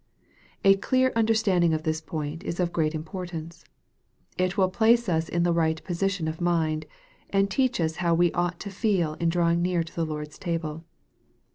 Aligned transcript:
A 0.63 0.77
clear 0.77 1.13
understanding 1.15 1.75
of 1.75 1.83
this 1.83 2.01
point 2.01 2.43
is 2.43 2.59
of 2.59 2.73
great 2.73 2.95
im 2.95 3.03
portance. 3.03 3.65
It 4.35 4.57
will 4.57 4.67
place 4.71 5.07
us 5.07 5.29
in 5.29 5.43
the 5.43 5.53
right 5.53 5.79
position 5.83 6.27
of 6.27 6.41
mind, 6.41 6.87
and 7.29 7.51
teach 7.51 7.79
us 7.79 7.97
how 7.97 8.15
we 8.15 8.31
ought 8.31 8.59
to 8.61 8.71
feel 8.71 9.13
in 9.19 9.29
drawing 9.29 9.61
near 9.61 9.83
to 9.83 9.95
the 9.95 10.03
Lord's 10.03 10.39
table. 10.39 10.85